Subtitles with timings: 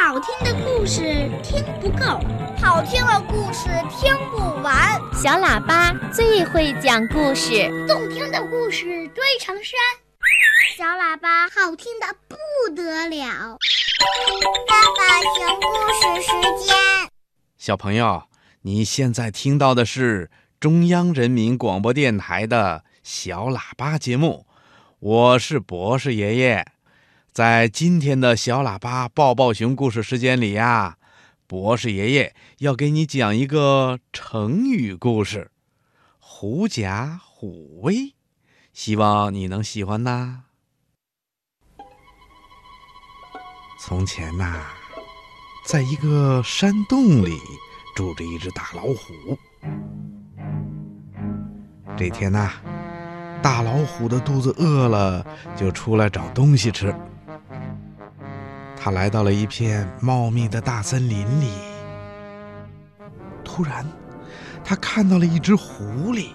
[0.00, 1.02] 好听的故事
[1.42, 2.20] 听不够，
[2.62, 4.98] 好听的故事听不完。
[5.12, 9.74] 小喇叭最会讲故事，动听的故事堆成山。
[10.76, 12.36] 小喇叭好听的不
[12.74, 13.58] 得了。
[14.68, 16.76] 爸爸讲故事时间，
[17.58, 18.22] 小朋友，
[18.62, 20.30] 你现在听到的是
[20.60, 24.46] 中央人民广播电台的小喇叭节目，
[25.00, 26.64] 我是博士爷爷。
[27.32, 30.98] 在今天的小喇叭抱抱熊故事时间里呀，
[31.46, 35.52] 博士爷爷要给你讲一个成语故事——
[36.18, 38.14] 狐假虎威，
[38.72, 40.42] 希望你能喜欢呐。
[43.80, 44.60] 从前呐，
[45.64, 47.38] 在一个山洞里
[47.94, 49.38] 住着一只大老虎。
[51.96, 52.50] 这天呐，
[53.40, 55.24] 大老虎的肚子饿了，
[55.56, 56.92] 就出来找东西吃。
[58.80, 61.50] 他来到了一片茂密的大森林里，
[63.44, 63.84] 突然，
[64.64, 66.28] 他看到了一只狐狸，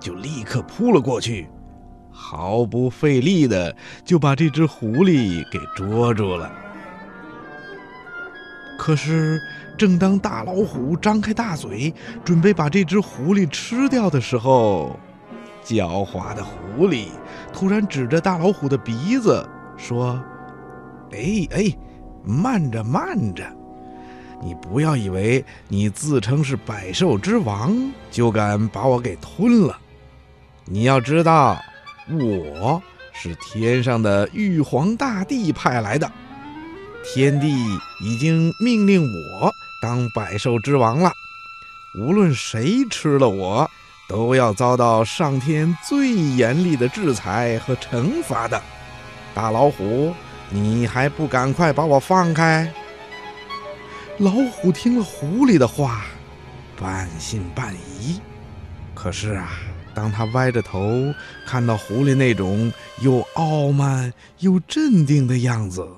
[0.00, 1.46] 就立刻扑了过去，
[2.10, 6.50] 毫不费力的就把这只狐狸给捉住了。
[8.78, 9.38] 可是，
[9.76, 14.98] 正当大老虎张开大嘴准备把这只狐狸吃掉的时候，
[15.62, 17.08] 狡猾的狐狸
[17.52, 20.18] 突然指着大老虎的鼻子说
[21.12, 21.76] ：“哎哎！”
[22.24, 23.44] 慢着，慢着！
[24.42, 27.76] 你不要以为你自称是百兽之王，
[28.10, 29.78] 就敢把我给吞了。
[30.64, 31.60] 你要知道，
[32.08, 32.82] 我
[33.12, 36.10] 是天上的玉皇大帝派来的，
[37.04, 37.54] 天帝
[38.02, 41.12] 已经命令我当百兽之王了。
[41.98, 43.68] 无论谁吃了我，
[44.08, 48.60] 都要遭到上天最严厉的制裁和惩罚的。
[49.34, 50.14] 大老虎。
[50.52, 52.72] 你还不赶快把我放开！
[54.18, 56.04] 老虎听了狐狸的话，
[56.76, 58.20] 半信半疑。
[58.94, 59.52] 可是啊，
[59.94, 61.14] 当他歪着头
[61.46, 65.88] 看到狐狸那种又傲慢又镇定的样子，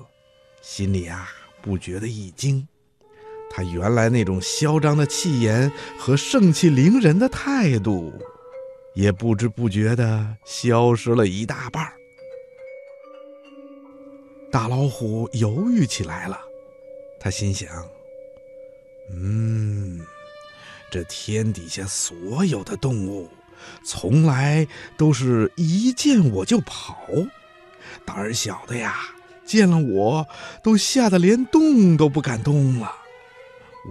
[0.61, 1.27] 心里啊
[1.61, 2.65] 不觉得一惊。
[3.49, 8.13] 他原来那种嚣张的气焰和盛气凌人的态度，
[8.93, 11.93] 也不知不觉地消失了一大半儿。
[14.53, 16.39] 大老虎犹豫起来了，
[17.19, 17.67] 他心想
[19.09, 19.99] ：“嗯，
[20.91, 23.27] 这天底下所有的动物，
[23.83, 27.03] 从来都是一见我就跑，
[28.05, 28.95] 胆儿小的呀，
[29.43, 30.27] 见了我
[30.61, 32.95] 都吓得连动都不敢动了。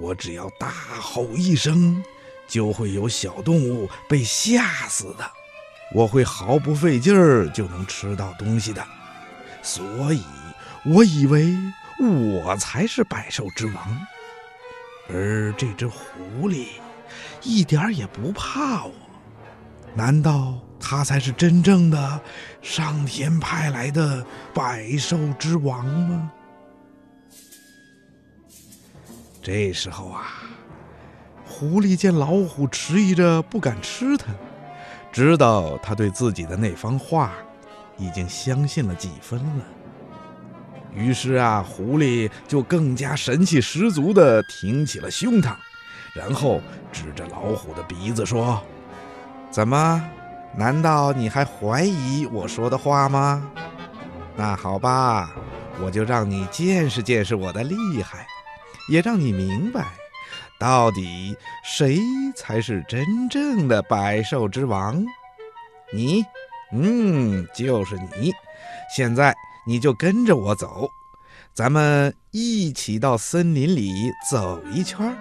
[0.01, 2.05] 我只要大吼一声，
[2.47, 5.29] 就会有小动物被吓死的。
[5.93, 8.87] 我会毫不费劲儿就能吃到东西的，
[9.61, 10.23] 所以。”
[10.85, 11.57] 我以为
[12.01, 14.07] 我才是百兽之王，
[15.09, 16.67] 而这只狐狸
[17.43, 18.93] 一点也不怕我。
[19.95, 22.21] 难道它才是真正的
[22.61, 26.33] 上天派来的百兽之王吗？
[29.41, 30.43] 这时候啊，
[31.45, 34.33] 狐狸见老虎迟疑着不敢吃它，
[35.13, 37.33] 知道他对自己的那番话
[37.99, 39.65] 已经相信了几分了。
[40.95, 45.55] 于是啊，狐狸就更加神气十足地挺起了胸膛，
[46.15, 46.61] 然后
[46.93, 48.63] 指着老虎的鼻子说
[49.51, 50.05] ：“怎么？
[50.55, 53.51] 难道你还怀疑我说的话吗？
[54.37, 55.35] 那好吧，
[55.81, 58.27] 我就让你见识见识我的厉害，
[58.91, 59.87] 也让你明白，
[60.59, 61.99] 到底谁
[62.37, 65.03] 才是真正的百兽之王。
[65.91, 66.23] 你，
[66.71, 68.31] 嗯，就是你。
[68.95, 70.89] 现在。”你就跟着我走，
[71.55, 73.93] 咱们一起到森林里
[74.29, 75.17] 走一圈，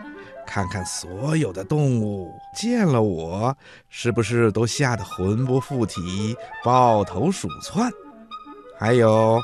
[0.47, 3.56] 看看所有的动物见了我
[3.88, 7.91] 是不是都吓得魂不附体、抱头鼠窜。
[8.79, 9.40] 还有，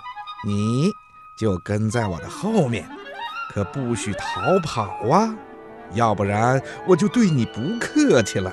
[0.45, 0.89] 你
[1.39, 2.89] 就跟在我的后面，
[3.53, 5.35] 可不许逃跑啊，
[5.93, 8.51] 要不然我就对你不客气了。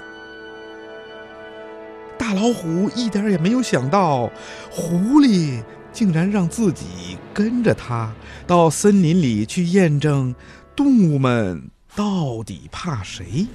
[2.18, 4.30] 大老虎一点也没有想到，
[4.70, 5.62] 狐狸。
[5.94, 8.12] 竟然让自己跟着他
[8.46, 10.34] 到森林里去验证
[10.76, 13.46] 动物们到底怕谁。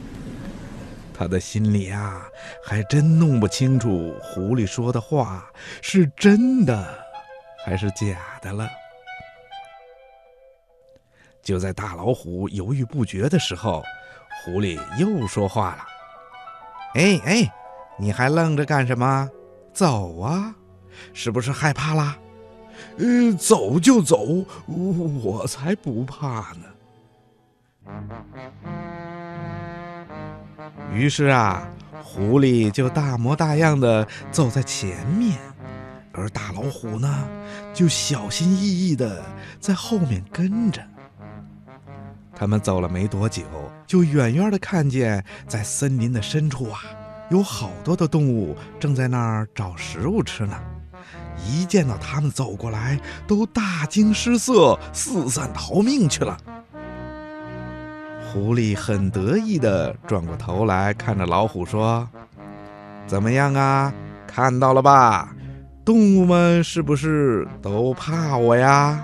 [1.14, 2.24] 他的心里啊，
[2.66, 5.46] 还真弄不清楚狐狸说的话
[5.82, 6.98] 是真的
[7.66, 8.70] 还是假的了。
[11.44, 13.84] 就在大老虎犹豫不决的时候，
[14.46, 15.86] 狐狸又说话了
[16.96, 17.54] ：“哎哎，
[17.98, 19.30] 你还愣着干什么？
[19.74, 20.56] 走啊！
[21.14, 22.18] 是不是害怕啦？”
[22.98, 26.66] 呃，走就走，我才不怕呢。”
[30.94, 31.68] 于是啊，
[32.04, 35.38] 狐狸就大模大样的走在前面，
[36.12, 37.28] 而大老虎呢，
[37.74, 39.24] 就小心翼翼的
[39.60, 40.82] 在后面跟着。
[42.36, 43.44] 他们走了没多久，
[43.86, 46.82] 就远远的看见，在森林的深处啊，
[47.30, 50.58] 有好多的动物正在那儿找食物吃呢。
[51.46, 56.38] 一见到他们走过来，都大惊失色，四散逃命去了。
[58.32, 62.08] 狐狸很得意的转过头来看着老虎说
[63.08, 63.92] ：“怎么样啊？
[64.28, 65.36] 看到了吧？
[65.84, 69.04] 动物们是不是都怕我呀？”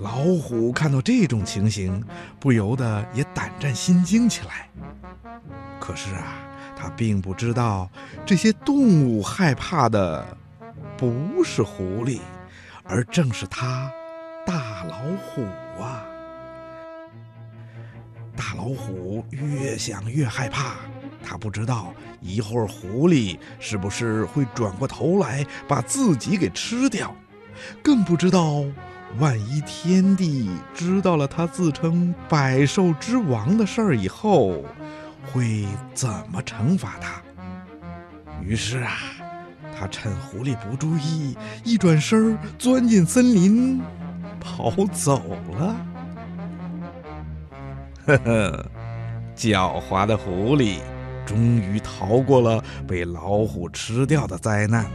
[0.00, 0.10] 老
[0.42, 2.02] 虎看到这种情形，
[2.40, 4.68] 不由得也胆战心惊起来。
[5.78, 6.34] 可是啊，
[6.74, 7.90] 他并不知道，
[8.24, 10.26] 这些动物害怕的
[11.02, 12.20] 不是狐狸，
[12.84, 13.90] 而正是他，
[14.46, 15.42] 大老虎
[15.82, 16.04] 啊！
[18.36, 20.76] 大老虎越想越害怕，
[21.20, 27.12] 他不知道一会儿狐狸是不是会转过头来把自己给吃掉，
[27.82, 28.62] 更不知道。
[29.18, 34.64] 万一天帝知道了他自称百兽之王的事儿以后，
[35.32, 37.20] 会怎么惩罚他？
[38.40, 38.92] 于是啊，
[39.82, 43.82] 他趁狐狸不注意，一转身钻进森林，
[44.38, 45.20] 跑走
[45.58, 45.74] 了。
[48.06, 48.66] 呵呵，
[49.34, 50.76] 狡猾的狐狸
[51.26, 54.86] 终于逃过了被老虎吃掉的灾难。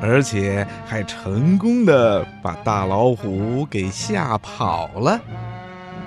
[0.00, 5.20] 而且还成功的把大老虎给吓跑了，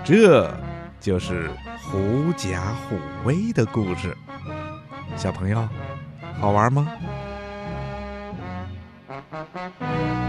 [0.03, 0.51] 这
[0.99, 4.17] 就是狐假虎威的故事。
[5.15, 5.69] 小朋友，
[6.41, 6.87] 好玩吗？
[9.65, 10.24] Thank you.